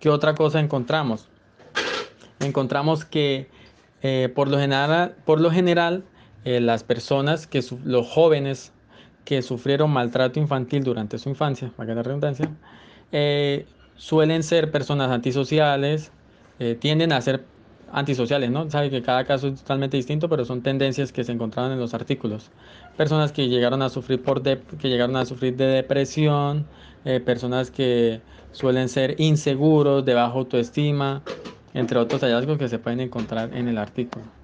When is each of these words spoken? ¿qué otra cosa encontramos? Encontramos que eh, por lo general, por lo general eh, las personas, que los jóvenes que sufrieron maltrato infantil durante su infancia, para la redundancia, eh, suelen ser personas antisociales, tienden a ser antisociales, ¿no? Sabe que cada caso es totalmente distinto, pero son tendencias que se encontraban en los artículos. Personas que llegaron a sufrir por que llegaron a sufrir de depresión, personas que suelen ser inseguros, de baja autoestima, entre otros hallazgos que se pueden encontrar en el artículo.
¿qué 0.00 0.08
otra 0.08 0.34
cosa 0.34 0.58
encontramos? 0.58 1.28
Encontramos 2.40 3.04
que 3.04 3.48
eh, 4.02 4.32
por 4.34 4.48
lo 4.48 4.58
general, 4.58 5.14
por 5.24 5.40
lo 5.40 5.50
general 5.50 6.04
eh, 6.44 6.60
las 6.60 6.82
personas, 6.82 7.46
que 7.46 7.62
los 7.84 8.08
jóvenes 8.08 8.72
que 9.24 9.42
sufrieron 9.42 9.90
maltrato 9.90 10.40
infantil 10.40 10.82
durante 10.82 11.18
su 11.18 11.28
infancia, 11.28 11.70
para 11.76 11.94
la 11.94 12.02
redundancia, 12.02 12.50
eh, 13.12 13.66
suelen 13.96 14.42
ser 14.42 14.70
personas 14.70 15.10
antisociales, 15.10 16.10
tienden 16.78 17.10
a 17.12 17.22
ser 17.22 17.42
antisociales, 17.92 18.50
¿no? 18.50 18.70
Sabe 18.70 18.90
que 18.90 19.02
cada 19.02 19.24
caso 19.24 19.48
es 19.48 19.60
totalmente 19.60 19.96
distinto, 19.96 20.28
pero 20.28 20.44
son 20.44 20.62
tendencias 20.62 21.12
que 21.12 21.24
se 21.24 21.32
encontraban 21.32 21.72
en 21.72 21.80
los 21.80 21.94
artículos. 21.94 22.50
Personas 22.96 23.32
que 23.32 23.48
llegaron 23.48 23.82
a 23.82 23.88
sufrir 23.88 24.22
por 24.22 24.42
que 24.42 24.88
llegaron 24.88 25.16
a 25.16 25.26
sufrir 25.26 25.56
de 25.56 25.66
depresión, 25.66 26.66
personas 27.24 27.70
que 27.70 28.20
suelen 28.52 28.88
ser 28.88 29.20
inseguros, 29.20 30.04
de 30.04 30.14
baja 30.14 30.34
autoestima, 30.34 31.22
entre 31.74 31.98
otros 31.98 32.20
hallazgos 32.22 32.58
que 32.58 32.68
se 32.68 32.78
pueden 32.78 33.00
encontrar 33.00 33.54
en 33.54 33.68
el 33.68 33.78
artículo. 33.78 34.39